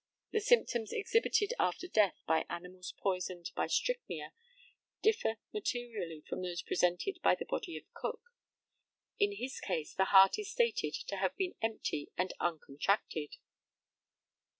The 0.31 0.39
symptoms 0.39 0.91
exhibited 0.91 1.53
after 1.59 1.87
death 1.87 2.23
by 2.25 2.47
animals 2.49 2.91
poisoned 2.97 3.51
by 3.55 3.67
strychnia 3.67 4.33
differ 5.03 5.35
materially 5.53 6.23
from 6.27 6.41
those 6.41 6.63
presented 6.63 7.19
by 7.21 7.35
the 7.35 7.45
body 7.45 7.77
of 7.77 7.83
Cook. 7.93 8.19
In 9.19 9.35
his 9.35 9.59
case 9.59 9.93
the 9.93 10.05
heart 10.05 10.39
is 10.39 10.49
stated 10.49 10.95
to 11.05 11.17
have 11.17 11.35
been 11.37 11.53
empty 11.61 12.09
and 12.17 12.33
uncontracted. 12.39 13.35